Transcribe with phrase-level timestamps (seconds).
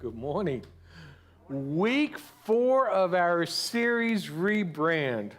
[0.00, 0.64] Good morning.
[1.50, 5.32] Week four of our series Rebrand,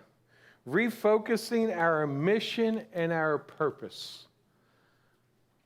[0.70, 4.28] refocusing our mission and our purpose.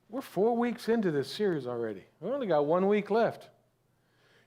[0.08, 2.04] We're four weeks into this series already.
[2.22, 3.50] We only got one week left.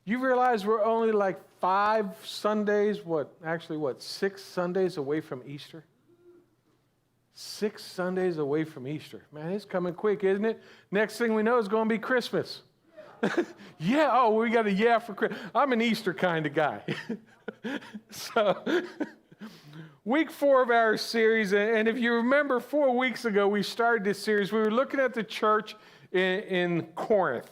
[0.04, 5.84] You realize we're only like five Sundays, what, actually, what, six Sundays away from Easter?
[7.36, 9.22] Six Sundays away from Easter.
[9.32, 10.60] Man, it's coming quick, isn't it?
[10.90, 12.64] Next thing we know is going to be Christmas.
[13.80, 15.40] yeah, oh, we got a yeah for Christmas.
[15.54, 16.82] I'm an Easter kind of guy.
[18.10, 18.64] so,
[20.06, 24.22] week four of our series, and if you remember, four weeks ago we started this
[24.22, 24.52] series.
[24.52, 25.76] We were looking at the church
[26.12, 27.50] in, in Corinth.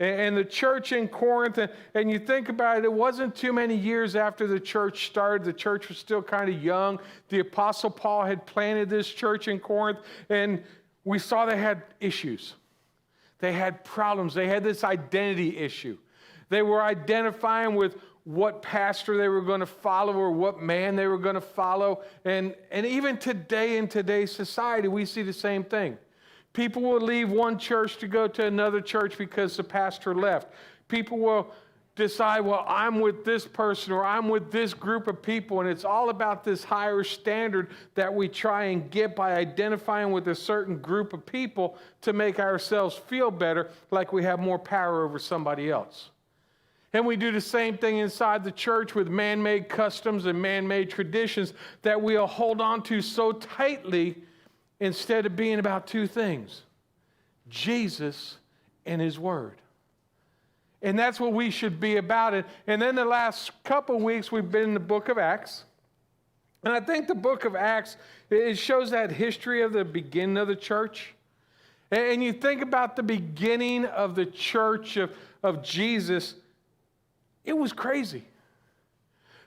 [0.00, 1.56] And the church in Corinth,
[1.94, 5.44] and you think about it, it wasn't too many years after the church started.
[5.44, 6.98] The church was still kind of young.
[7.28, 10.64] The Apostle Paul had planted this church in Corinth, and
[11.04, 12.54] we saw they had issues.
[13.38, 14.34] They had problems.
[14.34, 15.98] They had this identity issue.
[16.48, 21.06] They were identifying with what pastor they were going to follow or what man they
[21.06, 22.02] were going to follow.
[22.24, 25.98] And, and even today in today's society, we see the same thing.
[26.54, 30.52] People will leave one church to go to another church because the pastor left.
[30.88, 31.52] People will
[31.96, 35.60] decide, well, I'm with this person or I'm with this group of people.
[35.60, 40.26] And it's all about this higher standard that we try and get by identifying with
[40.28, 45.04] a certain group of people to make ourselves feel better, like we have more power
[45.04, 46.10] over somebody else.
[46.92, 50.66] And we do the same thing inside the church with man made customs and man
[50.66, 51.52] made traditions
[51.82, 54.16] that we'll hold on to so tightly
[54.78, 56.62] instead of being about two things
[57.48, 58.38] Jesus
[58.86, 59.60] and His Word.
[60.84, 62.44] And that's what we should be about it.
[62.66, 65.64] And then the last couple weeks, we've been in the book of Acts.
[66.62, 67.96] And I think the book of Acts,
[68.28, 71.14] it shows that history of the beginning of the church.
[71.90, 75.10] And you think about the beginning of the church of,
[75.42, 76.34] of Jesus,
[77.46, 78.24] it was crazy.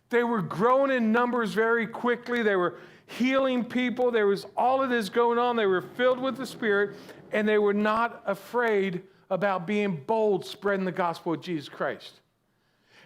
[0.10, 2.42] They were growing in numbers very quickly.
[2.42, 4.10] They were healing people.
[4.10, 5.56] There was all of this going on.
[5.56, 6.96] They were filled with the Spirit,
[7.32, 12.22] and they were not afraid about being bold, spreading the gospel of Jesus Christ.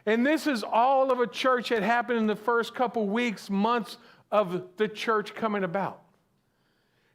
[0.05, 3.97] And this is all of a church that happened in the first couple weeks, months
[4.31, 6.01] of the church coming about.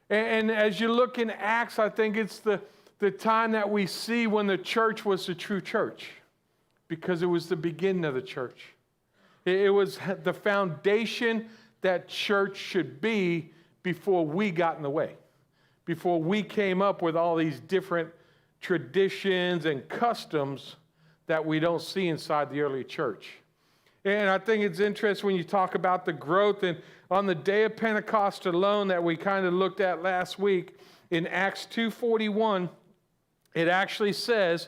[0.09, 2.61] And, as you look in Acts, I think it's the,
[2.99, 6.09] the time that we see when the church was the true church
[6.87, 8.73] because it was the beginning of the church.
[9.43, 11.47] It was the foundation
[11.81, 13.51] that church should be
[13.83, 15.15] before we got in the way,
[15.85, 18.09] before we came up with all these different
[18.61, 20.75] traditions and customs
[21.27, 23.29] that we don't see inside the early church.
[24.05, 26.77] And I think it's interesting when you talk about the growth and
[27.11, 30.77] on the day of Pentecost alone that we kind of looked at last week
[31.09, 32.69] in Acts 2:41
[33.53, 34.67] it actually says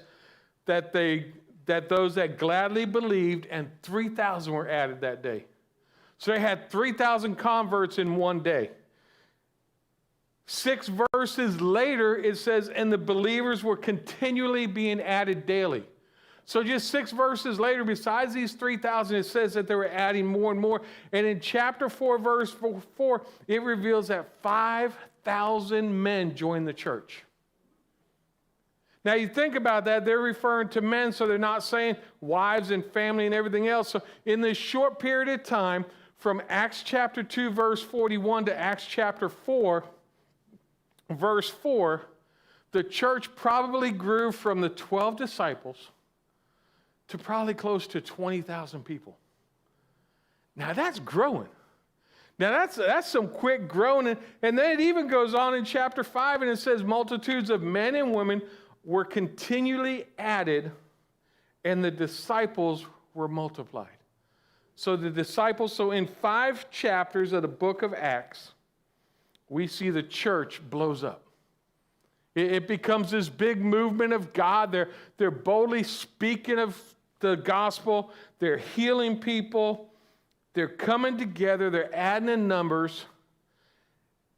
[0.66, 1.34] that they
[1.66, 5.46] that those that gladly believed and 3000 were added that day.
[6.18, 8.72] So they had 3,000 converts in one day.
[10.52, 15.84] Six verses later, it says, and the believers were continually being added daily.
[16.46, 20.52] So just six verses later, besides these 3,000, it says that they were adding more
[20.52, 20.82] and more.
[21.12, 22.56] And in chapter 4, verse
[22.96, 27.26] 4, it reveals that 5,000 men joined the church.
[29.06, 32.84] Now, you think about that, they're referring to men, so they're not saying wives and
[32.84, 33.90] family and everything else.
[33.90, 35.86] So, in this short period of time,
[36.18, 39.86] from Acts chapter 2, verse 41 to Acts chapter 4,
[41.10, 42.02] verse 4,
[42.72, 45.90] the church probably grew from the 12 disciples
[47.08, 49.18] to probably close to 20,000 people.
[50.56, 51.50] Now that's growing.
[52.38, 54.08] Now that's, that's some quick growing.
[54.08, 57.62] And, and then it even goes on in chapter 5 and it says, multitudes of
[57.62, 58.42] men and women
[58.86, 60.72] were continually added,
[61.66, 63.88] and the disciples were multiplied.
[64.76, 68.54] So the disciples, so in five chapters of the book of Acts,
[69.50, 71.24] we see the church blows up.
[72.36, 74.72] It, becomes this big movement of God.
[74.72, 76.80] They're, they're boldly speaking of
[77.20, 79.90] the gospel, they're healing people,
[80.54, 83.06] they're coming together, they're adding in numbers.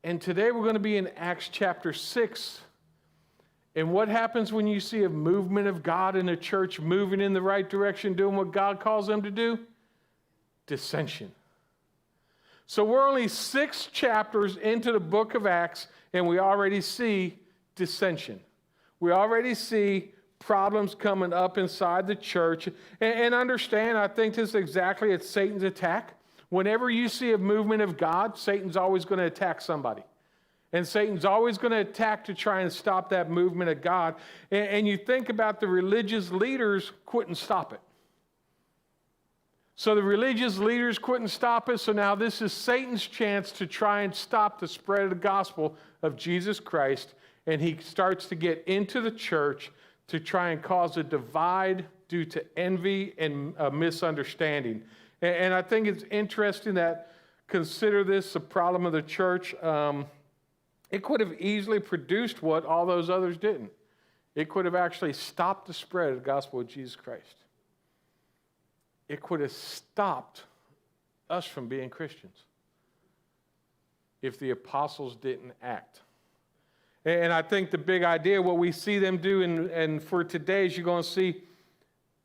[0.04, 2.62] And today we're going to be in Acts chapter 6.
[3.75, 7.34] And what happens when you see a movement of God in a church moving in
[7.34, 9.60] the right direction, doing what God calls them to do?
[10.72, 11.31] dissension.
[12.71, 17.38] So we're only six chapters into the book of Acts, and we already see
[17.75, 18.39] dissension.
[19.01, 22.68] We already see problems coming up inside the church.
[22.68, 26.13] And, and understand, I think this is exactly it's Satan's attack.
[26.47, 30.03] Whenever you see a movement of God, Satan's always going to attack somebody.
[30.71, 34.15] And Satan's always going to attack to try and stop that movement of God.
[34.50, 37.81] And, and you think about the religious leaders couldn't stop it.
[39.81, 41.80] So the religious leaders couldn't stop it.
[41.80, 45.75] So now this is Satan's chance to try and stop the spread of the gospel
[46.04, 47.16] of Jesus Christ.
[47.48, 49.72] And he starts to get into the church
[50.10, 54.83] to try and cause a divide due to envy and misunderstanding.
[55.19, 57.13] And, and, I think it's interesting that
[57.48, 59.56] consider this a problem of the church.
[59.63, 60.06] Um,
[60.92, 63.72] it could have easily produced what all those others didn't.
[64.36, 67.41] It could have actually stopped the spread of the gospel of Jesus Christ.
[69.12, 70.44] It could have stopped
[71.30, 72.46] us from being Christians
[74.22, 76.00] if the apostles didn't act.
[77.04, 80.66] And I think the big idea, what we see them do, and, and for today,
[80.66, 81.44] is you're going to see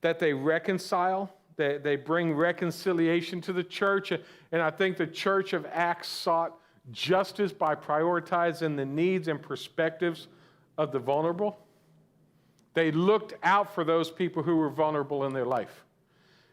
[0.02, 4.12] that they reconcile, that they bring reconciliation to the church.
[4.12, 6.56] And I think the church of Acts sought
[6.92, 10.28] justice by prioritizing the needs and perspectives
[10.78, 11.58] of the vulnerable.
[12.74, 15.82] They looked out for those people who were vulnerable in their life.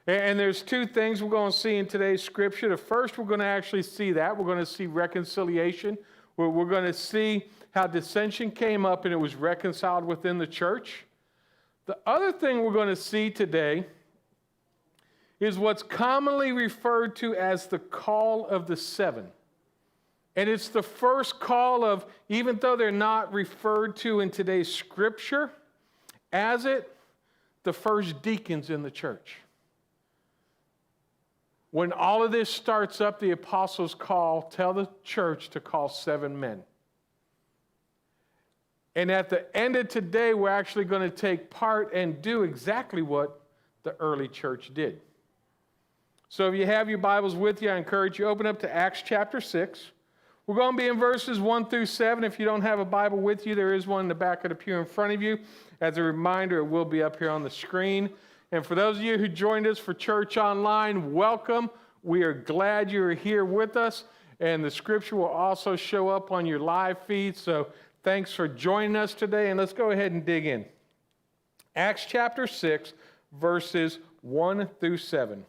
[0.06, 2.68] And there's two things we're going to see in today's scripture.
[2.68, 4.38] The first, we're going to actually see that.
[4.38, 5.98] We're going to see reconciliation.
[6.36, 11.06] We're going to see how dissension came up and it was reconciled within the church.
[11.86, 13.86] The other thing we're going to see today
[15.40, 19.28] is what's commonly referred to as the call of the seven.
[20.36, 25.52] And it's the first call of, even though they're not referred to in today's scripture
[26.32, 26.90] as it,
[27.64, 29.38] the first deacons in the church.
[31.74, 36.40] When all of this starts up, the apostles call, tell the church to call seven
[36.40, 36.62] men.
[38.96, 43.02] And at the end of today, we're actually going to take part and do exactly
[43.02, 43.42] what
[43.82, 45.02] the early church did.
[46.30, 49.02] So if you have your Bibles with you, I encourage you open up to Acts
[49.04, 49.92] chapter 6.
[50.46, 52.24] We're going to be in verses 1 through 7.
[52.24, 54.50] If you don't have a Bible with you, there is one in the back of
[54.50, 55.40] the pew in front of you.
[55.82, 58.12] As a reminder, it will be up here on the screen.
[58.54, 61.72] And for those of you who joined us for church online, welcome.
[62.04, 64.04] We are glad you're here with us.
[64.40, 67.36] And the scripture will also show up on your live feed.
[67.36, 67.70] So
[68.04, 69.50] thanks for joining us today.
[69.50, 70.66] And let's go ahead and dig in.
[71.76, 72.94] Acts chapter 6,
[73.42, 75.44] verses 1 through 7.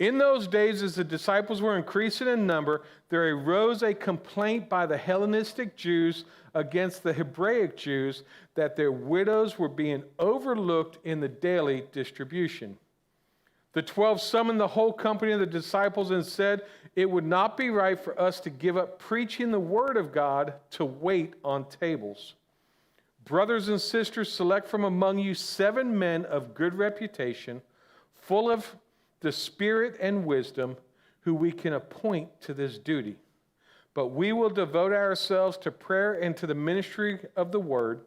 [0.00, 2.80] In those days, as the disciples were increasing in number,
[3.10, 6.24] there arose a complaint by the Hellenistic Jews
[6.54, 8.24] against the Hebraic Jews
[8.54, 12.78] that their widows were being overlooked in the daily distribution.
[13.74, 16.62] The twelve summoned the whole company of the disciples and said,
[16.96, 20.54] It would not be right for us to give up preaching the word of God
[20.70, 22.36] to wait on tables.
[23.26, 27.60] Brothers and sisters, select from among you seven men of good reputation,
[28.14, 28.74] full of
[29.20, 30.76] the Spirit and wisdom
[31.20, 33.16] who we can appoint to this duty.
[33.92, 38.02] But we will devote ourselves to prayer and to the ministry of the word.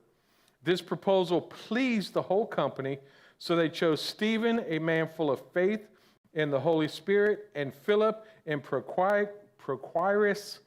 [0.64, 3.00] This proposal pleased the whole company,
[3.38, 5.88] so they chose Stephen, a man full of faith
[6.34, 10.60] and the Holy Spirit, and Philip and Prochorus,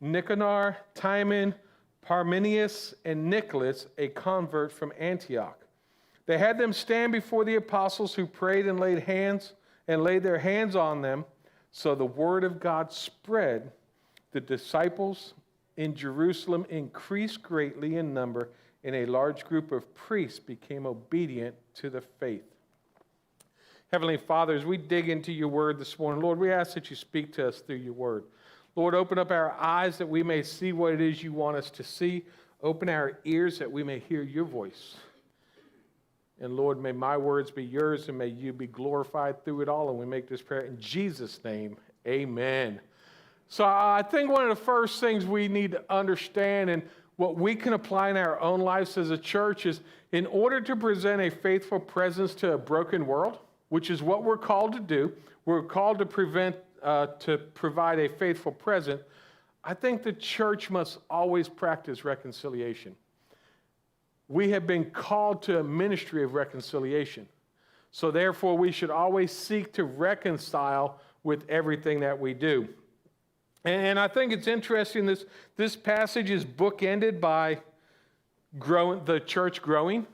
[0.00, 1.54] Nicanor, Timon,
[2.00, 5.58] Parmenius, and Nicholas, a convert from Antioch.
[6.24, 9.52] They had them stand before the apostles who prayed and laid hands
[9.90, 11.24] and laid their hands on them.
[11.72, 13.72] So the word of God spread.
[14.30, 15.34] The disciples
[15.76, 18.50] in Jerusalem increased greatly in number,
[18.84, 22.44] and a large group of priests became obedient to the faith.
[23.90, 26.94] Heavenly Father, as we dig into your word this morning, Lord, we ask that you
[26.94, 28.22] speak to us through your word.
[28.76, 31.68] Lord, open up our eyes that we may see what it is you want us
[31.68, 32.24] to see.
[32.62, 34.94] Open our ears that we may hear your voice.
[36.40, 39.90] And Lord, may my words be yours and may you be glorified through it all.
[39.90, 41.76] And we make this prayer in Jesus' name.
[42.06, 42.80] Amen.
[43.48, 46.82] So I think one of the first things we need to understand and
[47.16, 49.80] what we can apply in our own lives as a church is
[50.12, 54.38] in order to present a faithful presence to a broken world, which is what we're
[54.38, 55.12] called to do,
[55.44, 59.02] we're called to prevent uh, to provide a faithful present.
[59.62, 62.96] I think the church must always practice reconciliation
[64.30, 67.26] we have been called to a ministry of reconciliation.
[67.90, 72.68] So, therefore, we should always seek to reconcile with everything that we do.
[73.64, 75.24] And I think it's interesting this,
[75.56, 77.58] this passage is bookended by
[78.58, 80.06] growing, the church growing.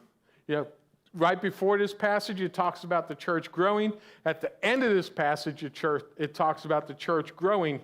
[0.48, 0.66] You know,
[1.12, 3.92] right before this passage, it talks about the church growing.
[4.24, 7.80] At the end of this passage, it, church, it talks about the church growing.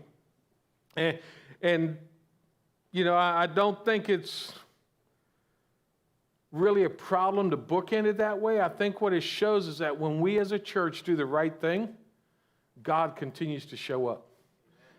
[0.96, 1.18] And,
[1.60, 1.98] and
[2.90, 4.54] you know, I, I don't think it's
[6.52, 8.60] really a problem to bookend it that way.
[8.60, 11.58] I think what it shows is that when we as a church do the right
[11.60, 11.88] thing,
[12.82, 14.26] God continues to show up.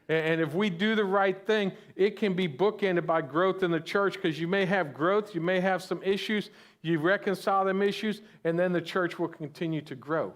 [0.10, 3.80] And if we do the right thing, it can be bookended by growth in the
[3.80, 6.50] church because you may have growth, you may have some issues,
[6.82, 10.34] you reconcile them issues, and then the church will continue to grow.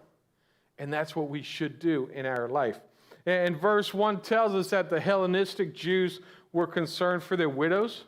[0.78, 2.80] And that's what we should do in our life.
[3.26, 6.22] And verse 1 tells us that the Hellenistic Jews
[6.54, 8.06] were concerned for their widows,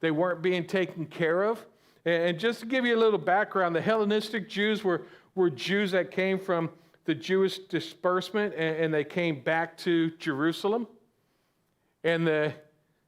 [0.00, 1.64] they weren't being taken care of.
[2.08, 5.02] And just to give you a little background, the Hellenistic Jews were,
[5.34, 6.70] were Jews that came from
[7.04, 10.86] the Jewish disbursement and, they came back to Jerusalem.
[12.04, 12.54] And the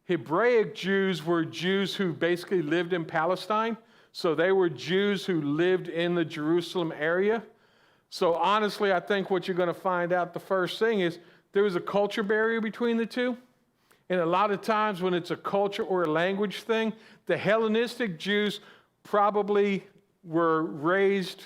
[0.04, 3.78] Hebraic Jews were Jews who basically lived in Palestine.
[4.12, 7.42] So they were Jews who lived in the Jerusalem area.
[8.10, 11.20] So honestly, I think what you're going to find out the first thing is
[11.52, 13.36] there was a culture barrier between the two.
[14.10, 16.92] And a lot of times when it's a culture or a language thing,
[17.26, 18.60] the Hellenistic Jews
[19.02, 19.84] probably
[20.24, 21.44] were raised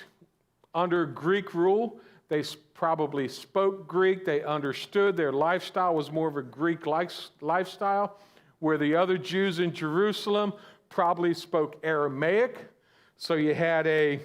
[0.73, 1.99] under Greek rule.
[2.27, 2.43] They
[2.73, 4.25] probably spoke Greek.
[4.25, 8.17] They understood their lifestyle was more of a Greek lifestyle,
[8.59, 10.53] where the other Jews in Jerusalem
[10.89, 12.57] probably spoke Aramaic.
[13.17, 14.19] So you had a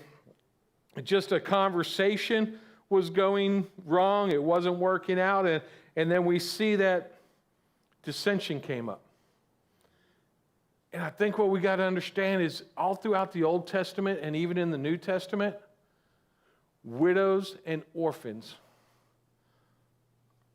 [1.04, 2.58] just a conversation
[2.88, 5.62] was going wrong, it wasn't working out, and,
[5.94, 7.18] and then we see that
[8.02, 9.00] dissension came up.
[10.92, 14.34] And I think what we got to understand is all throughout the Old Testament and
[14.34, 15.54] even in the New Testament,
[16.82, 18.54] widows and orphans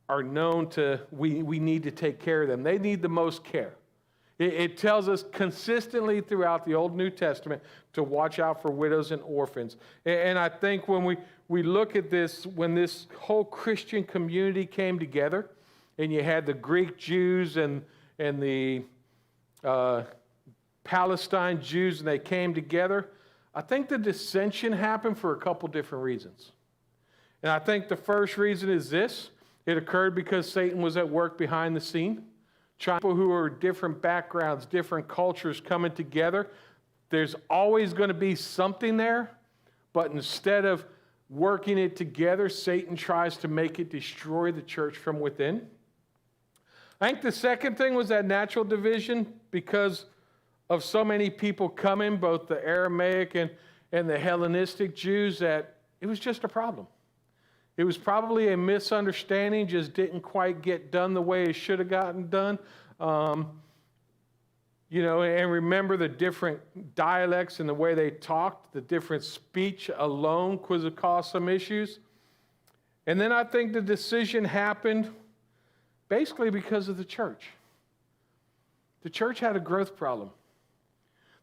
[0.09, 2.63] are known to, we, we need to take care of them.
[2.63, 3.73] They need the most care.
[4.37, 7.63] It, it tells us consistently throughout the Old New Testament
[7.93, 9.77] to watch out for widows and orphans.
[10.05, 14.65] And, and I think when we, we look at this, when this whole Christian community
[14.65, 15.49] came together,
[15.97, 17.81] and you had the Greek Jews and,
[18.19, 18.83] and the
[19.63, 20.03] uh,
[20.85, 23.09] Palestine Jews, and they came together.
[23.53, 26.51] I think the dissension happened for a couple different reasons.
[27.43, 29.31] And I think the first reason is this
[29.65, 32.23] it occurred because Satan was at work behind the scene.
[32.79, 36.51] People who are different backgrounds, different cultures coming together.
[37.09, 39.37] There's always going to be something there,
[39.93, 40.85] but instead of
[41.29, 45.65] working it together, Satan tries to make it destroy the church from within.
[47.01, 50.05] I think the second thing was that natural division because
[50.69, 53.49] of so many people coming, both the Aramaic and,
[53.91, 56.87] and the Hellenistic Jews, that it was just a problem.
[57.77, 61.89] It was probably a misunderstanding, just didn't quite get done the way it should have
[61.89, 62.57] gotten done.
[62.99, 63.59] Um,
[64.89, 66.59] you know, and remember the different
[66.95, 71.99] dialects and the way they talked, the different speech alone could have caused some issues.
[73.07, 75.11] And then I think the decision happened
[76.07, 77.49] basically because of the church.
[79.03, 80.29] The church had a growth problem.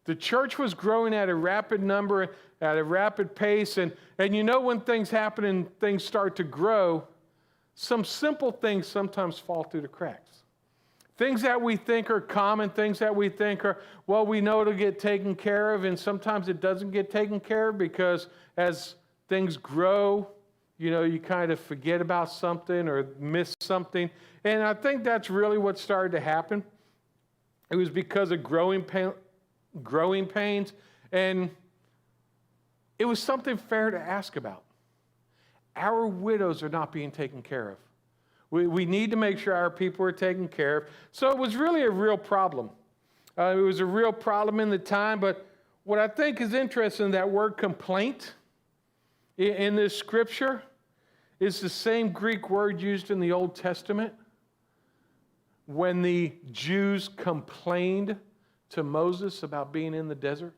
[0.04, 3.78] The church was growing at a rapid number, at a rapid pace.
[3.78, 7.04] And, and you know, when things happen and things start to grow,
[7.74, 10.42] some simple things sometimes fall through the cracks.
[11.18, 14.72] Things that we think are common, things that we think are, well, we know it'll
[14.72, 18.96] get taken care of, and sometimes it doesn't get taken care of because as
[19.28, 20.26] things grow,
[20.78, 24.10] you know, you kind of forget about something or miss something.
[24.42, 26.64] And I think that's really what started to happen.
[27.70, 29.12] It was because of growing, pain,
[29.82, 30.72] growing pains,
[31.12, 31.50] and
[32.98, 34.62] it was something fair to ask about.
[35.76, 37.78] Our widows are not being taken care of.
[38.50, 40.84] We, we need to make sure our people are taken care of.
[41.10, 42.70] So it was really a real problem.
[43.36, 45.46] Uh, it was a real problem in the time, but
[45.84, 48.34] what I think is interesting that word complaint
[49.38, 50.62] in, in this scripture
[51.40, 54.12] is the same Greek word used in the Old Testament
[55.66, 58.16] when the Jews complained
[58.72, 60.54] to Moses about being in the desert.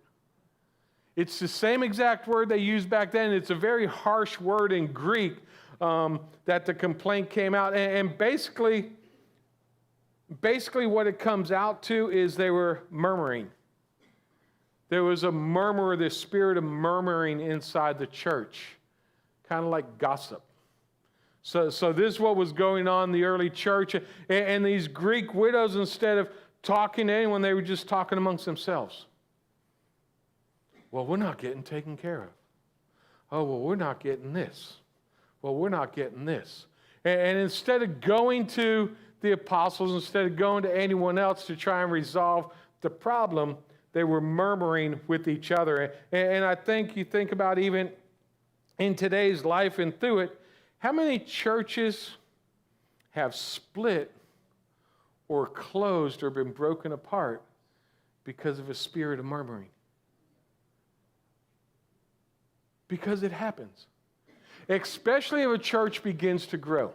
[1.16, 3.33] It's the same exact word they used back then.
[3.33, 5.37] It's a very harsh word in Greek
[5.80, 7.75] um, that the complaint came out.
[7.75, 8.90] And, and basically,
[10.40, 13.49] basically, what it comes out to is they were murmuring.
[14.88, 18.76] There was a murmur, this spirit of murmuring inside the church,
[19.49, 20.42] kind of like gossip.
[21.42, 23.94] So, so this is what was going on in the early church.
[23.94, 26.28] And, and these Greek widows, instead of
[26.64, 29.06] talking to anyone, they were just talking amongst themselves.
[30.90, 32.28] Well, we're not getting taken care of.
[33.30, 34.78] Oh, well, we're not getting this.
[35.42, 36.66] Well, we're not getting this.
[37.04, 38.90] And, and instead of going to
[39.21, 43.56] the apostles, instead of going to anyone else to try and resolve the problem,
[43.92, 45.94] they were murmuring with each other.
[46.12, 47.90] And, and I think you think about even
[48.78, 50.40] in today's life and through it,
[50.78, 52.11] how many churches
[53.11, 54.13] have split
[55.28, 57.43] or closed or been broken apart
[58.25, 59.69] because of a spirit of murmuring?
[62.88, 63.87] Because it happens.
[64.69, 66.93] Especially if a church begins to grow.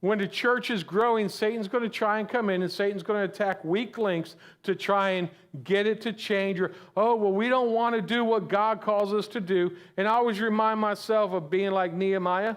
[0.00, 3.18] When the church is growing, Satan's going to try and come in and Satan's going
[3.20, 5.28] to attack weak links to try and
[5.62, 6.58] get it to change.
[6.58, 9.76] Or, oh, well, we don't want to do what God calls us to do.
[9.98, 12.56] And I always remind myself of being like Nehemiah.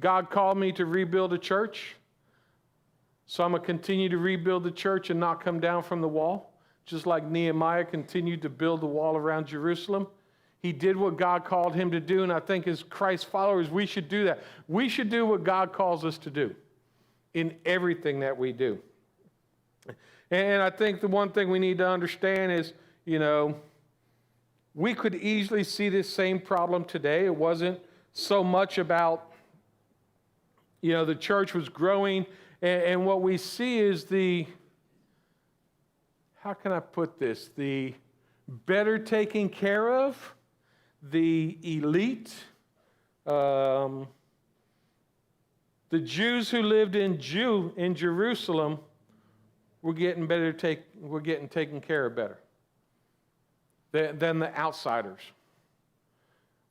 [0.00, 1.94] God called me to rebuild a church.
[3.30, 6.08] So I'm going to continue to rebuild the church and not come down from the
[6.08, 6.54] wall,
[6.86, 10.06] just like Nehemiah continued to build the wall around Jerusalem.
[10.60, 13.84] He did what God called him to do, and I think as Christ followers, we
[13.84, 14.42] should do that.
[14.66, 16.56] We should do what God calls us to do
[17.34, 18.78] in everything that we do.
[20.30, 22.72] And I think the one thing we need to understand is,
[23.04, 23.56] you know,
[24.74, 27.26] we could easily see this same problem today.
[27.26, 27.78] It wasn't
[28.14, 29.32] so much about,
[30.80, 32.24] you know, the church was growing,
[32.62, 34.46] and, and what we see is the,
[36.40, 37.50] how can I put this?
[37.56, 37.94] The
[38.48, 40.34] better taken care of
[41.02, 42.34] the elite,
[43.26, 44.08] um,
[45.90, 48.78] the Jews who lived in Jew in Jerusalem
[49.82, 52.38] were getting better take were getting taken care of better
[53.92, 55.20] than, than the outsiders.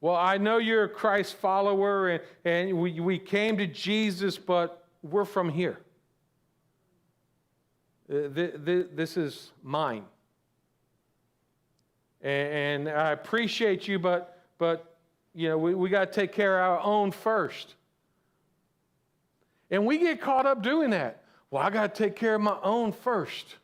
[0.02, 4.87] Well, I know you're a Christ follower and, and we, we came to Jesus, but
[5.10, 5.80] we're from here.
[8.10, 10.06] Uh, this is mine.
[12.22, 14.96] And, I appreciate you, but, but
[15.34, 17.76] you know, we, we got to take care of our own first.
[19.70, 21.24] And we get caught up doing that.
[21.52, 23.56] Well, I got to take care of my own first.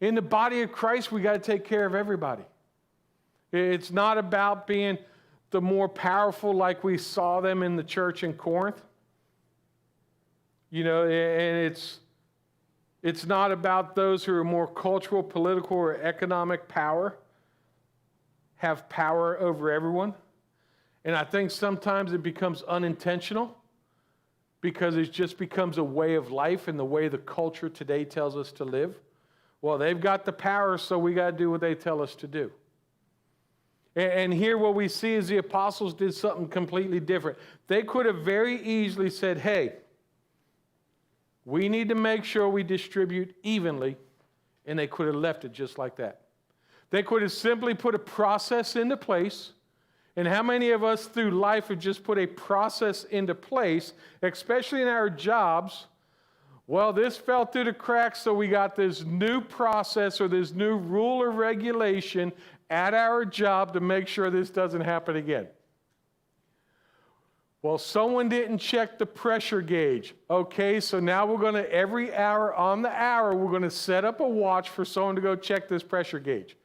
[0.00, 2.44] In the body of Christ, we got to take care of everybody.
[3.52, 4.98] It's not about being
[5.50, 8.82] the more powerful like we saw them in the church in Corinth.
[10.76, 12.00] You know, and it's
[13.02, 17.16] it's not about those who are more cultural, political, or economic power
[18.56, 20.12] have power over everyone.
[21.06, 23.56] And I think sometimes it becomes unintentional
[24.60, 28.36] because it just becomes a way of life and the way the culture today tells
[28.36, 29.00] us to live.
[29.62, 32.26] Well, they've got the power, so we got to do what they tell us to
[32.26, 32.52] do.
[33.94, 37.38] And here, what we see is the apostles did something completely different.
[37.66, 39.76] They could have very easily said, hey,
[41.46, 43.96] we need to make sure we distribute evenly,
[44.66, 46.22] and they could have left it just like that.
[46.90, 49.52] They could have simply put a process into place.
[50.16, 54.82] And how many of us through life have just put a process into place, especially
[54.82, 55.86] in our jobs?
[56.66, 60.76] Well, this fell through the cracks, so we got this new process or this new
[60.76, 62.32] rule or regulation
[62.70, 65.46] at our job to make sure this doesn't happen again.
[67.62, 70.14] Well, someone didn't check the pressure gauge.
[70.30, 74.04] Okay, so now we're going to, every hour on the hour, we're going to set
[74.04, 76.56] up a watch for someone to go check this pressure gauge.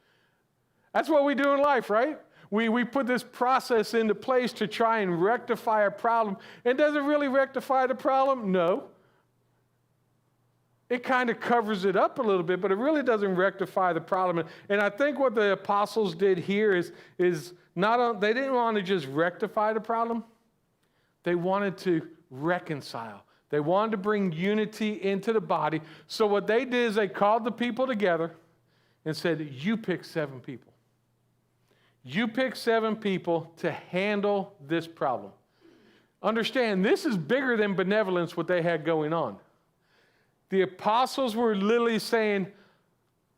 [0.94, 2.20] That's what we do in life, right?
[2.52, 6.38] We, we put this process into place to try and rectify a problem.
[6.66, 8.52] And does it really rectify the problem?
[8.52, 8.90] No.
[10.90, 14.02] It kind of covers it up a little bit, but it really doesn't rectify the
[14.02, 14.46] problem.
[14.68, 18.84] And I think what the apostles did here is, is not they didn't want to
[18.84, 20.26] just rectify the problem,
[21.24, 23.24] they wanted to reconcile.
[23.50, 25.82] They wanted to bring unity into the body.
[26.08, 28.32] So what they did is they called the people together
[29.06, 30.72] and said, You pick seven people.
[32.04, 35.32] You pick seven people to handle this problem.
[36.24, 39.38] Understand, this is bigger than benevolence, what they had going on.
[40.50, 42.48] The apostles were literally saying,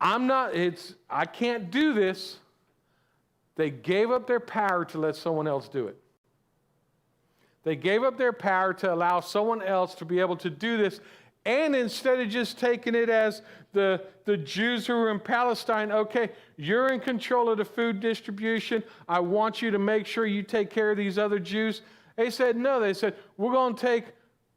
[0.00, 2.38] I'm not, it's, I can't do this.
[3.56, 5.96] They gave up their power to let someone else do it.
[7.64, 11.00] They gave up their power to allow someone else to be able to do this
[11.46, 16.30] and instead of just taking it as the, the Jews who were in Palestine, okay,
[16.56, 18.82] you're in control of the food distribution.
[19.08, 21.82] I want you to make sure you take care of these other Jews.
[22.16, 22.80] They said, no.
[22.80, 24.04] They said, we're going to take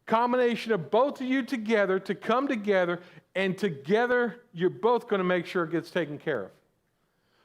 [0.05, 3.01] combination of both of you together to come together,
[3.35, 6.51] and together you're both going to make sure it gets taken care of.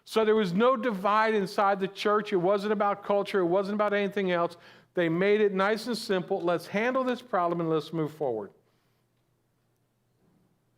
[0.05, 2.33] So there was no divide inside the church.
[2.33, 4.57] It wasn't about culture, it wasn't about anything else.
[4.95, 6.43] They made it nice and simple.
[6.43, 8.51] Let's handle this problem and let's move forward.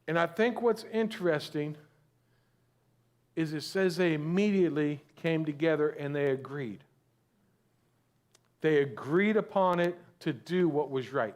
[0.06, 1.76] And I think what's interesting
[3.34, 6.84] is it says they immediately came together and they agreed.
[8.60, 11.34] They agreed upon it to do what was right.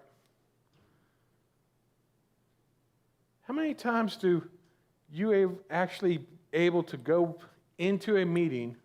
[3.43, 4.47] How many times do
[5.11, 6.21] you actually
[6.53, 7.39] able to go
[7.79, 8.77] into a meeting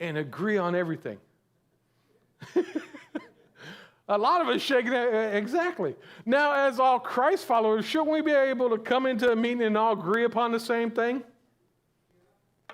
[0.00, 1.18] and agree on everything?
[4.08, 5.14] A lot of us shaking that.
[5.14, 5.94] Eh, exactly.
[6.26, 9.78] Now, as all Christ followers, shouldn't we be able to come into a meeting and
[9.78, 11.22] all agree upon the same thing?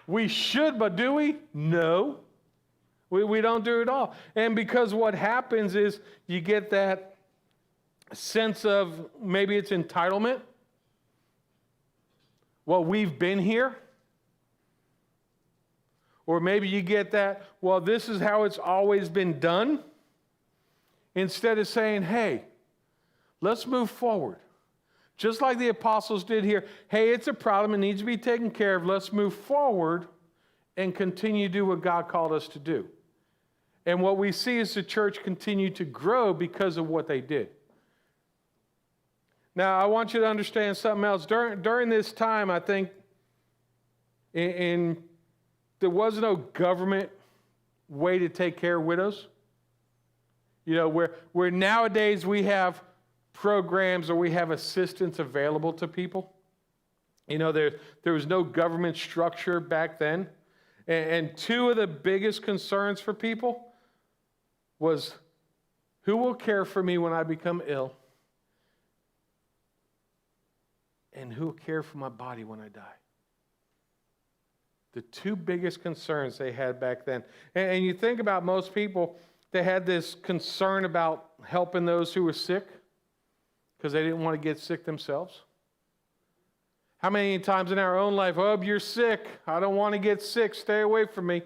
[0.06, 1.36] We should, but do we?
[1.52, 2.20] No.
[3.10, 4.14] We, we don't do it all.
[4.34, 7.16] And because what happens is you get that
[8.12, 10.40] sense of maybe it's entitlement.
[12.64, 13.76] Well, we've been here.
[16.28, 19.82] Or maybe you get that, well, this is how it's always been done.
[21.14, 22.44] Instead of saying, hey,
[23.40, 24.36] let's move forward.
[25.16, 26.66] Just like the apostles did here.
[26.88, 27.72] Hey, it's a problem.
[27.72, 28.84] It needs to be taken care of.
[28.84, 30.06] Let's move forward
[30.76, 32.86] and continue to do what God called us to do.
[33.86, 37.48] And what we see is the church continue to grow because of what they did.
[39.54, 41.24] Now, I want you to understand something else.
[41.24, 42.90] During, during this time, I think
[44.34, 45.07] in, in
[45.80, 47.10] there was no government
[47.88, 49.28] way to take care of widows.
[50.64, 52.82] You know, where, where nowadays we have
[53.32, 56.32] programs or we have assistance available to people.
[57.26, 60.28] You know, there, there was no government structure back then.
[60.86, 63.72] And, and two of the biggest concerns for people
[64.78, 65.14] was
[66.02, 67.92] who will care for me when I become ill?
[71.12, 72.94] And who will care for my body when I die?
[74.98, 77.22] The two biggest concerns they had back then.
[77.54, 79.14] And, and you think about most people,
[79.52, 82.66] they had this concern about helping those who were sick
[83.76, 85.42] because they didn't want to get sick themselves.
[86.96, 89.28] How many times in our own life, oh, you're sick.
[89.46, 90.52] I don't want to get sick.
[90.52, 91.42] Stay away from me.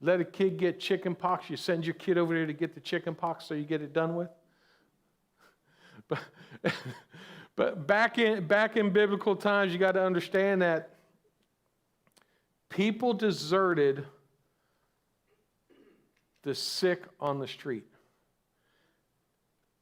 [0.00, 1.50] Let a kid get chicken pox.
[1.50, 3.92] You send your kid over there to get the chicken pox so you get it
[3.92, 4.30] done with.
[6.08, 6.20] But,
[7.56, 10.97] but back, in, back in biblical times, you got to understand that
[12.68, 14.06] people deserted
[16.42, 17.84] the sick on the street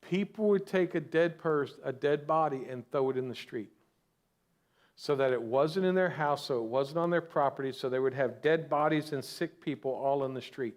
[0.09, 3.70] people would take a dead person, a dead body, and throw it in the street.
[4.94, 7.99] So that it wasn't in their house, so it wasn't on their property, so they
[7.99, 10.75] would have dead bodies and sick people all in the street.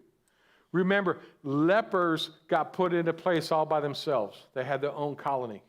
[0.72, 4.48] Remember, lepers got put into place all by themselves.
[4.54, 5.64] They had their own colony.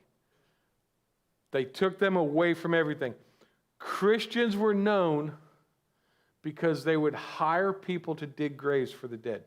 [1.53, 3.15] They took them away from everything.
[3.79, 5.33] Christians were known
[6.43, 9.43] because they would hire people to dig graves for the dead.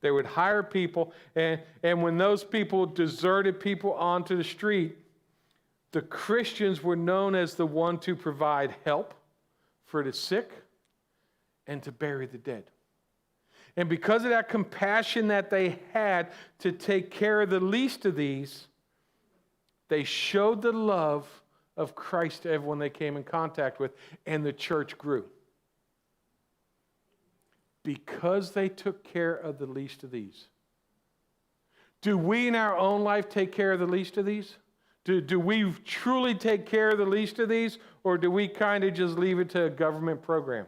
[0.00, 4.96] They would hire people, and, and when those people deserted people onto the street,
[5.92, 9.14] the Christians were known as the one to provide help
[9.86, 10.50] for the sick
[11.66, 12.64] and to bury the dead.
[13.76, 16.28] And because of that compassion that they had
[16.60, 18.66] to take care of the least of these,
[19.88, 21.28] they showed the love
[21.76, 23.92] of Christ to everyone they came in contact with,
[24.26, 25.26] and the church grew
[27.82, 30.48] because they took care of the least of these.
[32.00, 34.56] Do we in our own life take care of the least of these?
[35.04, 38.84] Do, do we truly take care of the least of these, or do we kind
[38.84, 40.66] of just leave it to a government program?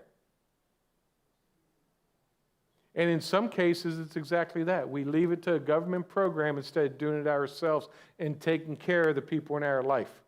[2.94, 4.88] And in some cases, it's exactly that.
[4.88, 7.88] We leave it to a government program instead of doing it ourselves
[8.18, 10.22] and taking care of the people in our life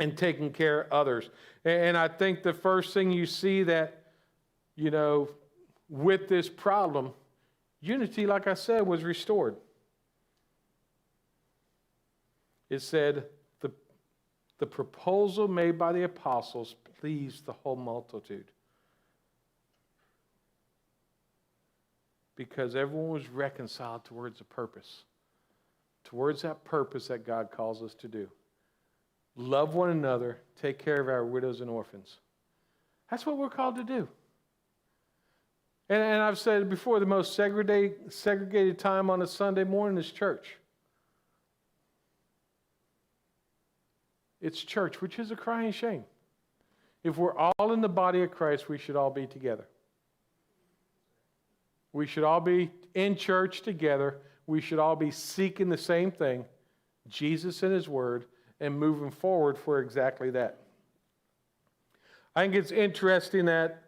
[0.00, 1.30] and taking care of others.
[1.64, 4.02] And I think the first thing you see that,
[4.76, 5.28] you know,
[5.88, 7.12] with this problem,
[7.80, 9.56] unity, like I said, was restored.
[12.70, 13.24] It said,
[13.60, 13.70] the,
[14.58, 18.50] the proposal made by the apostles pleased the whole multitude.
[22.36, 25.04] Because everyone was reconciled towards a purpose,
[26.04, 28.28] towards that purpose that God calls us to do.
[29.40, 32.16] Love one another, take care of our widows and orphans.
[33.08, 34.08] That's what we're called to do.
[35.88, 40.10] And, and I've said before the most segregated, segregated time on a Sunday morning is
[40.10, 40.56] church.
[44.40, 46.04] It's church, which is a crying shame.
[47.04, 49.68] If we're all in the body of Christ, we should all be together.
[51.92, 54.18] We should all be in church together.
[54.48, 56.44] We should all be seeking the same thing
[57.08, 58.26] Jesus and His Word
[58.60, 60.58] and moving forward for exactly that.
[62.34, 63.82] I think it's interesting that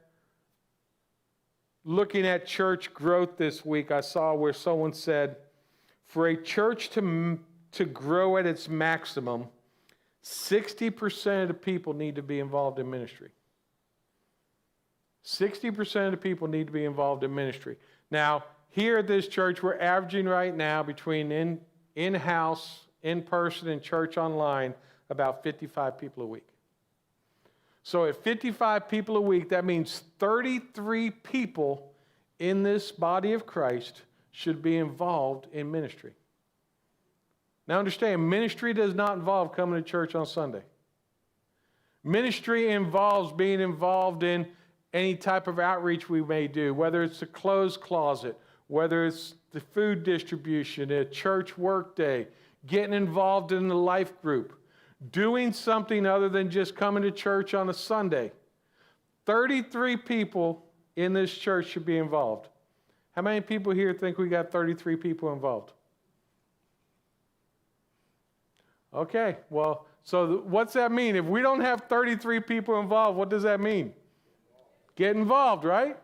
[1.85, 5.37] looking at church growth this week, I saw where someone said,
[6.05, 7.39] for a church to,
[7.73, 9.47] to grow at its maximum,
[10.25, 13.31] 60% of the people need to be involved in ministry.
[15.25, 17.77] 60% of the people need to be involved in ministry.
[18.11, 21.61] Now, here at this church, we're averaging right now between in,
[21.95, 24.75] in-house, in-person, and church online
[25.09, 26.47] about 55 people a week.
[27.83, 31.93] So at 55 people a week, that means 33 people
[32.39, 36.13] in this body of Christ should be involved in ministry.
[37.67, 40.63] Now understand, ministry does not involve coming to church on Sunday.
[42.03, 44.47] Ministry involves being involved in
[44.93, 48.37] any type of outreach we may do, whether it's a clothes closet,
[48.67, 52.27] whether it's the food distribution, a church work day,
[52.67, 54.59] getting involved in the life group,
[55.11, 58.33] doing something other than just coming to church on a Sunday.
[59.27, 60.65] 33 people
[60.97, 62.49] in this church should be involved.
[63.13, 65.73] How many people here think we got 33 people involved?
[68.93, 71.17] Okay, well, so what's that mean?
[71.17, 73.93] If we don't have 33 people involved, what does that mean?
[74.97, 75.97] Get involved, right?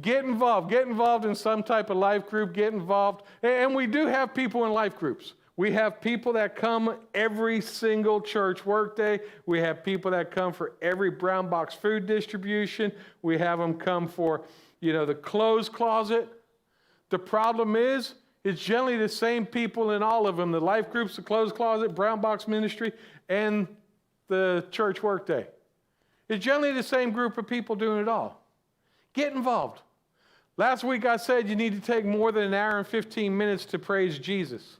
[0.00, 0.70] Get involved.
[0.70, 2.52] Get involved in some type of life group.
[2.52, 3.22] Get involved.
[3.42, 5.34] And we do have people in life groups.
[5.56, 9.20] We have people that come every single church workday.
[9.46, 12.90] We have people that come for every brown box food distribution.
[13.22, 14.42] We have them come for,
[14.80, 16.28] you know, the clothes closet.
[17.10, 21.16] The problem is, it's generally the same people in all of them the life groups,
[21.16, 22.92] the clothes closet, brown box ministry,
[23.28, 23.68] and
[24.28, 25.46] the church workday.
[26.28, 28.42] It's generally the same group of people doing it all.
[29.12, 29.82] Get involved.
[30.56, 33.64] Last week I said you need to take more than an hour and 15 minutes
[33.66, 34.78] to praise Jesus.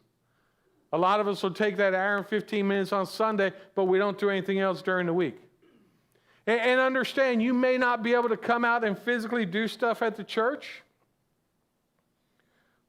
[0.95, 3.99] A lot of us will take that hour and 15 minutes on Sunday, but we
[3.99, 5.37] don't do anything else during the week.
[6.47, 10.03] And, and understand, you may not be able to come out and physically do stuff
[10.03, 10.83] at the church,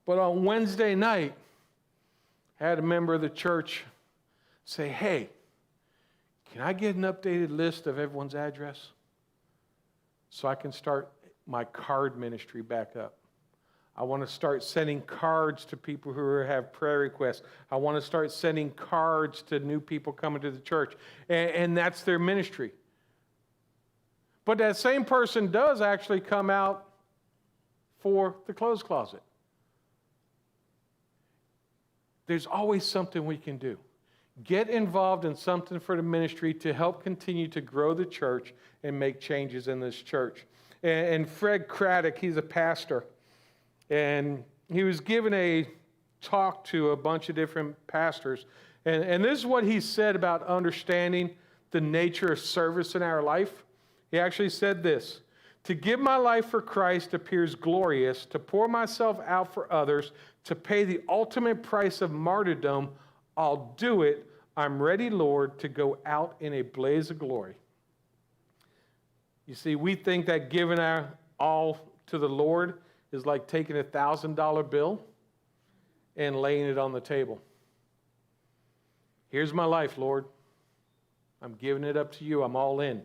[0.05, 1.33] but on Wednesday night,
[2.59, 3.85] I had a member of the church
[4.65, 5.29] say, Hey,
[6.53, 8.89] can I get an updated list of everyone's address
[10.29, 11.11] so I can start
[11.47, 13.17] my card ministry back up?
[13.97, 17.43] I want to start sending cards to people who have prayer requests.
[17.71, 20.95] I want to start sending cards to new people coming to the church.
[21.29, 22.71] And, and, that's their ministry.
[24.43, 26.89] But that same person does actually come out
[27.99, 29.21] for the clothes closet.
[32.27, 33.77] There's always something we can do.
[34.43, 38.53] Get involved in something for the ministry to help continue to grow the church
[38.83, 40.45] and make changes in this church.
[40.83, 43.05] And, and Fred Craddock, he's a pastor
[43.89, 45.67] and he was given a
[46.21, 48.45] talk to a bunch of different pastors.
[48.85, 51.31] And, and this is what he said about understanding
[51.71, 53.63] the nature of service in our life.
[54.11, 55.21] He actually said this
[55.63, 60.11] To give my life for Christ appears glorious, to pour myself out for others,
[60.45, 62.89] to pay the ultimate price of martyrdom,
[63.37, 64.25] I'll do it.
[64.57, 67.55] I'm ready, Lord, to go out in a blaze of glory.
[69.47, 72.79] You see, we think that giving our all to the Lord
[73.15, 75.01] is like taking a $1,000 bill
[76.15, 77.41] and laying it on the table.
[79.29, 80.25] Here's my life, Lord.
[81.41, 82.43] I'm giving it up to you.
[82.43, 83.01] I'm all in.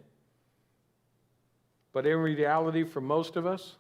[1.93, 3.77] But in reality, for most of us,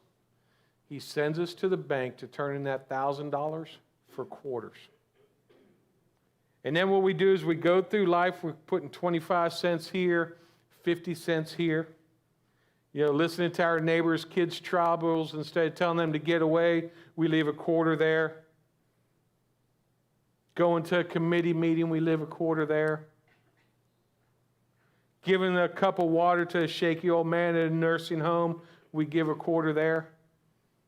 [0.88, 3.68] He sends us to the bank to turn in that $1,000
[4.08, 4.78] for quarters.
[6.64, 10.36] And then what we do is we go through life, we're putting 25 cents here,
[10.82, 11.88] 50 cents here.
[12.92, 16.90] You know, listening to our neighbors' kids' troubles, instead of telling them to get away,
[17.14, 18.44] we leave a quarter there.
[20.56, 23.06] Going to a committee meeting, we leave a quarter there.
[25.22, 29.04] Giving a cup of water to a shaky old man in a nursing home, we
[29.04, 30.08] give a quarter there.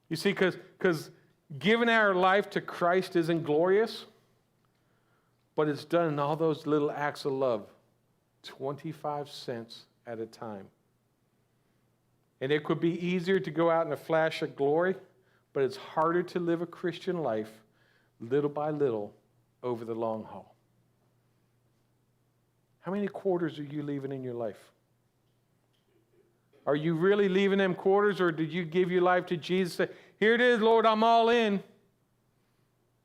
[0.09, 1.11] You see, because
[1.59, 4.07] giving our life to Christ isn't glorious,
[5.55, 7.67] but it's done in all those little acts of love
[8.43, 10.67] 25 cents at a time.
[12.43, 14.97] And it could be easier to go out in a flash of glory,
[15.53, 17.49] but it's harder to live a Christian life
[18.19, 19.15] little by little
[19.63, 20.57] over the long haul.
[22.81, 24.59] How many quarters are you leaving in your life?
[26.67, 29.75] Are you really leaving them quarters, or did you give your life to Jesus?
[29.75, 31.63] Say, Here it is, Lord, I'm all in,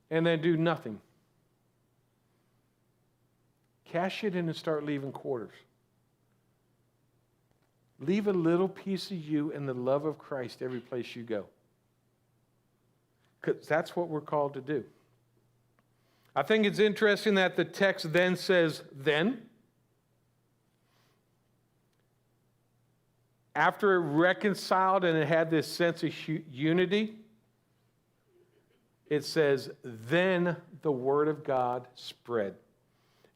[0.10, 1.00] and then do nothing?
[3.86, 5.54] Cash it in and start leaving quarters.
[7.99, 11.45] Leave a little piece of you and the love of Christ every place you go.
[13.41, 14.83] Because that's what we're called to do.
[16.36, 19.41] I think it's interesting that the text then says, then.
[23.55, 26.13] After it reconciled and it had this sense of
[26.51, 27.15] unity,
[29.10, 32.53] it says, then the word of God spread,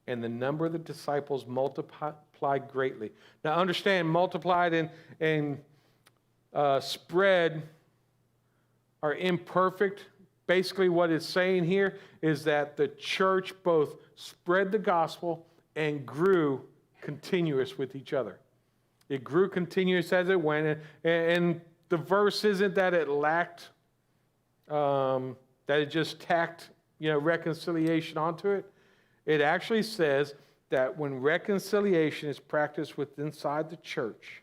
[0.06, 3.12] and the number of the disciples multiplied greatly.
[3.44, 5.60] Now, understand, multiplied and, and
[6.54, 7.64] uh, spread
[9.04, 10.06] are imperfect.
[10.48, 16.62] Basically, what it's saying here is that the church both spread the gospel and grew
[17.00, 18.40] continuous with each other.
[19.08, 23.70] It grew continuous as it went, and, and the verse isn't that it lacked,
[24.70, 25.36] um,
[25.68, 28.66] that it just tacked, you know, reconciliation onto it.
[29.26, 30.36] It actually says
[30.72, 34.42] that when reconciliation is practiced within inside the church,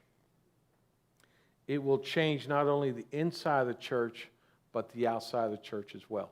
[1.67, 4.29] it will change not only the inside of the church,
[4.73, 6.31] but the outside of the church as well.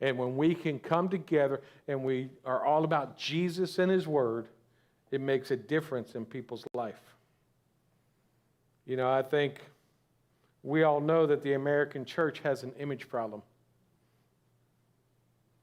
[0.00, 4.46] And when we can come together and we are all about Jesus and His Word,
[5.10, 7.00] it makes a difference in people's life.
[8.86, 9.60] You know, I think
[10.62, 13.42] we all know that the American church has an image problem.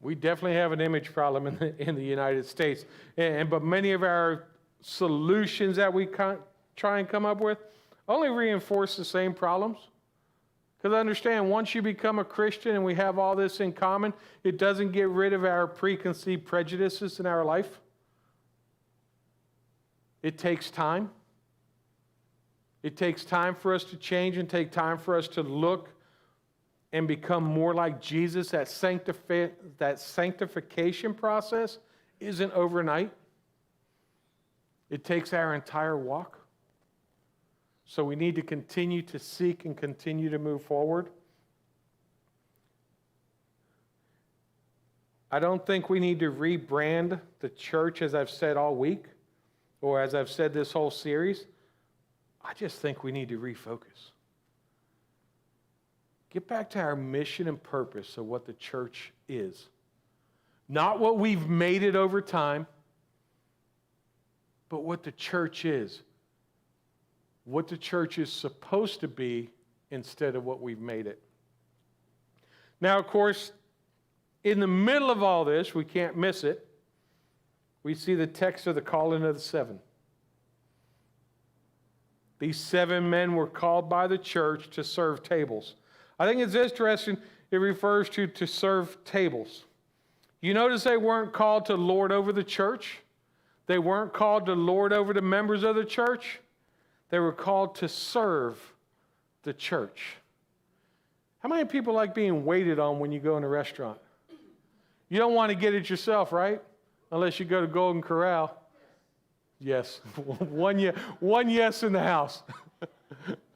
[0.02, 2.86] We definitely have an image problem in the, in the United States.
[3.18, 4.46] And, but many of our
[4.82, 6.08] solutions that we
[6.76, 7.60] try and come up with
[8.08, 9.78] only reinforce the same problems.
[10.78, 14.58] Because understand, once you become a Christian and we have all this in common, it
[14.58, 17.80] doesn't get rid of our preconceived prejudices in our life.
[20.24, 21.12] It takes time.
[22.82, 25.90] It takes time for us to change and take time for us to look
[26.94, 28.50] and become more like Jesus.
[28.52, 31.80] That, sanctifi- that sanctification process
[32.20, 33.12] isn't overnight,
[34.90, 36.38] it takes our entire walk.
[37.86, 41.10] So we need to continue to seek and continue to move forward.
[45.32, 49.06] I don't think we need to rebrand the church, as I've said all week,
[49.80, 51.46] or as I've said this whole series.
[52.44, 54.11] I just think we need to refocus.
[56.32, 59.68] Get back to our mission and purpose of what the church is.
[60.70, 62.66] Not what we've made it over time,
[64.70, 66.04] but what the church is.
[67.44, 69.50] What the church is supposed to be
[69.92, 71.22] instead of what we've made it.
[72.80, 73.52] Now, of course,
[74.46, 76.66] in the middle of all this, we can't miss it.
[77.84, 79.80] We see the text of the calling of the seven.
[82.40, 85.76] These seven men were called by the church to serve tables.
[86.22, 87.18] I think it's interesting,
[87.50, 89.66] it refers to to serve tables.
[90.40, 93.00] You notice they weren't called to lord over the church,
[93.66, 96.40] they weren't called to lord over the members of the church,
[97.10, 98.60] they were called to serve
[99.42, 100.18] the church.
[101.40, 103.98] How many people like being waited on when you go in a restaurant?
[105.10, 106.62] You don't want to get it yourself, right?
[107.12, 108.56] Unless you go to Golden Corral.
[109.60, 112.44] Yes, one, yes, one yes in the house.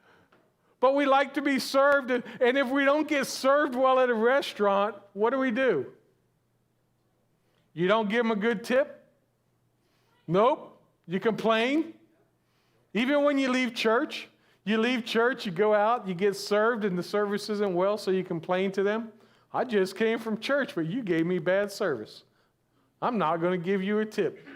[0.79, 4.13] but we like to be served, and, if we don't get served well at a
[4.13, 5.85] restaurant, what do we do?
[7.73, 9.03] You don't give them a good tip?
[10.27, 10.79] Nope.
[11.07, 11.93] You complain?
[12.93, 14.29] Even when you leave church,
[14.63, 18.11] you leave church, you go out, you get served, and the service isn't well, so
[18.11, 19.09] you complain to them.
[19.53, 22.23] I just came from church, but you gave me bad service.
[23.01, 24.47] I'm not going to give you a tip.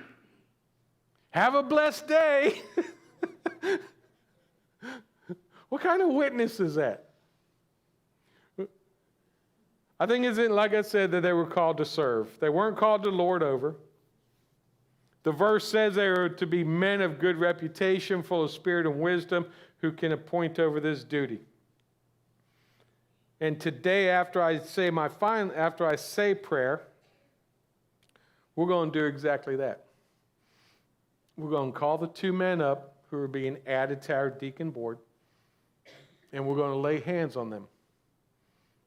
[1.31, 2.61] Have a blessed day.
[5.69, 7.05] what kind of witness is that?
[9.99, 12.29] I think it's like I said that they were called to serve.
[12.39, 13.75] They weren't called to lord over.
[15.23, 18.99] The verse says they are to be men of good reputation, full of spirit and
[18.99, 19.45] wisdom,
[19.81, 21.39] who can appoint over this duty.
[23.41, 26.87] And today, after I say my final, after I say prayer,
[28.55, 29.85] we're going to do exactly that
[31.39, 34.71] we're going to call the two men up who are being added to our deacon
[34.71, 34.99] board,
[36.31, 37.67] and we're going to lay hands on them,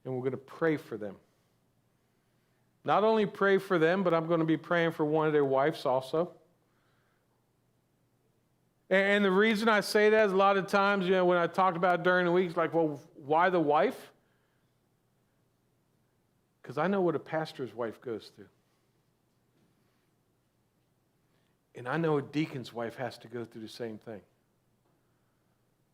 [0.04, 1.16] and we're going to pray for them.
[2.84, 5.44] Not only pray for them, but I'm going to be praying for one of their
[5.44, 6.32] wives also.
[8.90, 11.46] And the reason I say that is a lot of times, you know, when I
[11.46, 14.12] talk about during the week, it's like, well, why the wife?
[16.60, 18.48] Because I know what a pastor's wife goes through.
[21.74, 24.20] And I know a deacon's wife has to go through the same thing.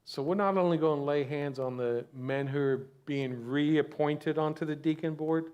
[0.09, 4.39] So we're not only going to lay hands on the men who are being reappointed
[4.39, 5.51] onto the deacon board,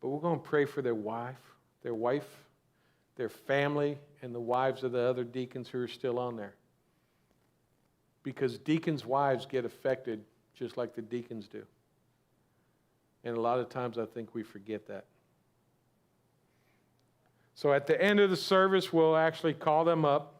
[0.00, 1.40] but we're going to pray for their wife,
[1.82, 2.28] their wife,
[3.16, 6.54] their family, and the wives of the other deacons who are still on there.
[8.22, 10.22] Because deacons' wives get affected
[10.54, 11.64] just like the deacons do.
[13.24, 15.06] And a lot of times I think we forget that.
[17.56, 20.35] So at the end of the service, we'll actually call them up.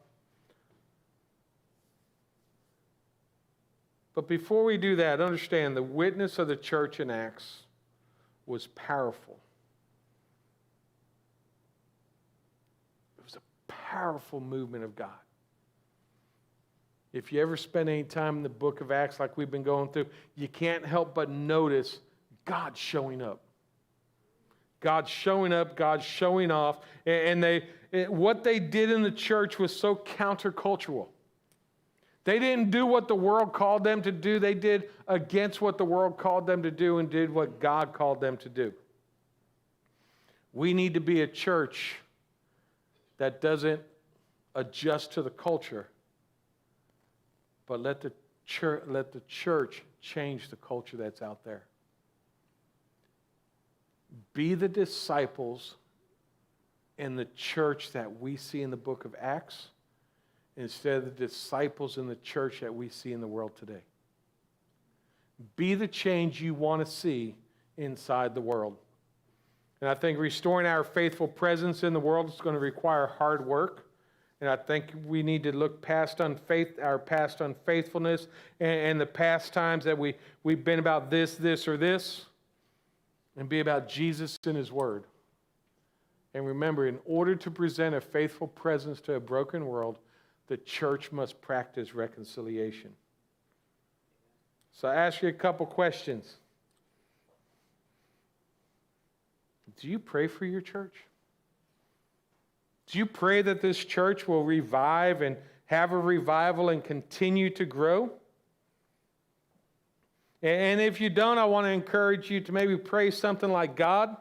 [4.17, 7.59] But before we do that, understand the witness of the church in Acts
[8.47, 9.39] was powerful.
[13.19, 15.11] It was a powerful movement of God.
[17.13, 19.91] If you ever spend any time in the book of Acts like we've been going
[19.91, 21.99] through, you can't help but notice
[22.47, 23.43] God showing up.
[24.81, 26.79] God showing up, God showing off.
[27.05, 27.69] And they,
[28.09, 31.09] what they did in the church was so countercultural.
[32.27, 35.85] They didn't do what the world called them to do, they did against what the
[35.85, 38.73] world called them to do and did what God called them to do.
[40.53, 41.95] We need to be a church
[43.19, 43.81] that doesn't
[44.57, 45.87] adjust to the culture,
[47.69, 48.11] but let the
[48.45, 51.63] church, let the church change the culture that's out there.
[54.33, 55.77] Be the disciples
[56.99, 59.69] in the church that we see in the book of Acts
[60.57, 63.83] instead of the disciples in the church that we see in the world today.
[65.57, 67.35] Be the change you want to see
[67.77, 68.77] inside the world.
[69.81, 73.47] And I think restoring our faithful presence in the world is going to require hard
[73.47, 73.87] work.
[74.41, 78.29] And I think we need to look past unfaith, our past unfaithfulness
[78.61, 82.27] and, and the past times that we, we've been about this, this, or this,
[83.37, 85.05] and be about Jesus and His Word.
[86.35, 89.99] And remember, in order to present a faithful presence to a broken world,
[90.49, 92.93] the church must practice reconciliation.
[94.73, 96.37] So I ask you a couple questions.
[99.81, 100.95] Do you pray for your church?
[102.87, 105.37] Do you pray that this church will revive and
[105.67, 108.11] have a revival and continue to grow?
[110.43, 114.17] And if you don't, I want to encourage you to maybe pray something like God,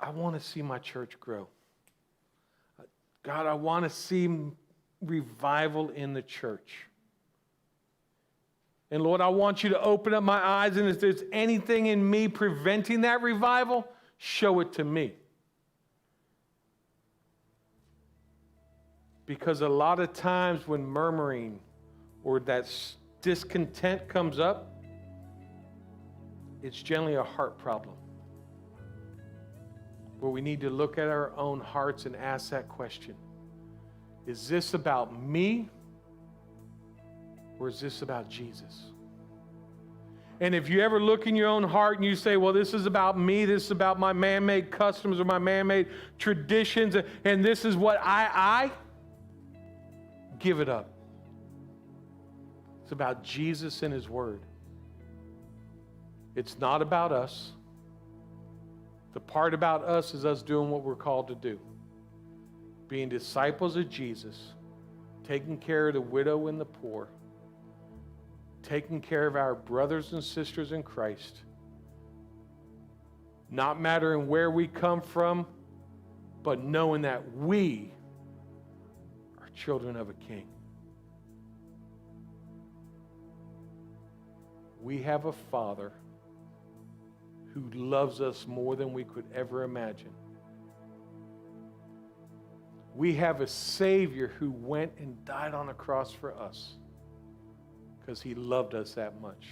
[0.00, 1.46] I want to see my church grow.
[3.22, 4.28] God, I want to see
[5.00, 6.86] revival in the church.
[8.90, 12.08] And Lord, I want you to open up my eyes, and if there's anything in
[12.08, 13.86] me preventing that revival,
[14.18, 15.14] show it to me.
[19.24, 21.58] Because a lot of times when murmuring
[22.22, 22.70] or that
[23.22, 24.82] discontent comes up,
[26.62, 27.96] it's generally a heart problem.
[30.22, 33.16] Where we need to look at our own hearts and ask that question
[34.24, 35.68] Is this about me
[37.58, 38.92] or is this about Jesus?
[40.38, 42.86] And if you ever look in your own heart and you say, well, this is
[42.86, 45.88] about me, this is about my man made customs or my man made
[46.20, 48.70] traditions, and this is what I, I,
[50.38, 50.88] give it up.
[52.84, 54.42] It's about Jesus and His Word.
[56.36, 57.50] It's not about us.
[59.12, 61.58] The part about us is us doing what we're called to do
[62.88, 64.52] being disciples of Jesus,
[65.26, 67.08] taking care of the widow and the poor
[68.62, 71.40] taking care of our brothers and sisters in Christ,
[73.50, 75.46] not mattering where we come from,
[76.42, 77.92] but knowing that we
[79.40, 80.46] are children of a king.
[84.80, 85.92] We have a Father
[87.52, 90.12] who loves us more than we could ever imagine.
[92.94, 96.74] We have a Savior who went and died on a cross for us
[98.00, 99.48] because he loved us that much.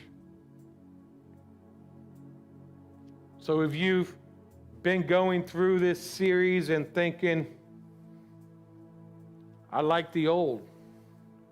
[3.38, 4.14] So if you've
[4.82, 7.46] been going through this series and thinking,
[9.72, 10.62] I like the old,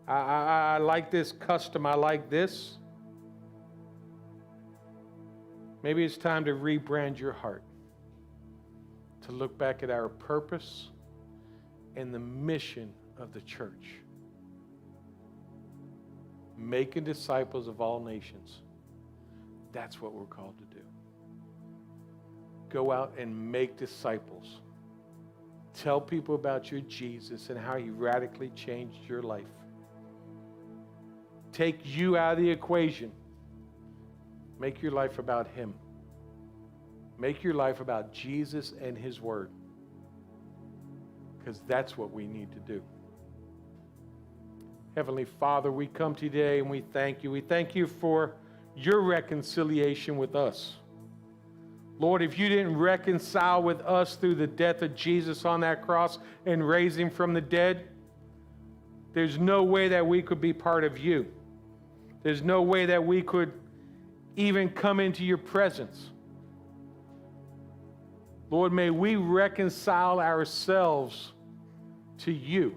[0.07, 2.78] I, I, I like this custom, I like this,
[5.83, 7.62] maybe it's time to rebrand your heart,
[9.22, 10.89] to look back at our purpose
[11.97, 14.01] and the mission of the church
[16.59, 18.62] making disciples of all nations.
[19.72, 20.83] That's what we're called to do.
[22.68, 24.61] Go out and make disciples.
[25.72, 29.45] Tell people about your Jesus and how he radically changed your life.
[31.53, 33.12] Take you out of the equation.
[34.59, 35.74] Make your life about him.
[37.18, 39.50] Make your life about Jesus and his word.
[41.38, 42.82] Because that's what we need to do.
[44.96, 47.30] Heavenly Father, we come today and we thank you.
[47.30, 48.34] We thank you for
[48.76, 50.76] your reconciliation with us.
[51.98, 56.18] Lord, if you didn't reconcile with us through the death of Jesus on that cross
[56.46, 57.88] and raise him from the dead,
[59.14, 61.26] there's no way that we could be part of you.
[62.22, 63.52] There's no way that we could
[64.39, 66.11] even come into your presence.
[68.51, 71.32] Lord, may we reconcile ourselves
[72.18, 72.76] to you.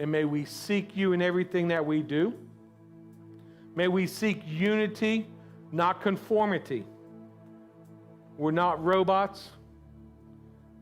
[0.00, 2.32] And may we seek you in everything that we do.
[3.76, 5.28] May we seek unity,
[5.70, 6.84] not conformity.
[8.38, 9.50] We're not robots.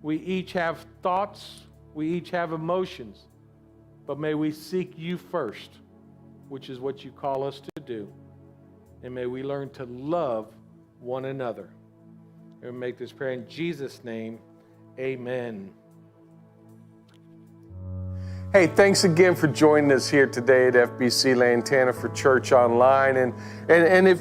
[0.01, 1.63] We each have thoughts,
[1.93, 3.27] we each have emotions.
[4.07, 5.71] But may we seek you first,
[6.49, 8.13] which is what you call us to do.
[9.03, 10.53] And may we learn to love
[11.01, 11.69] one another.
[12.63, 14.39] And make this prayer in Jesus' name.
[14.99, 15.71] Amen.
[18.53, 23.17] Hey, thanks again for joining us here today at FBC Lantana for Church Online.
[23.17, 23.35] And,
[23.69, 24.21] and, and if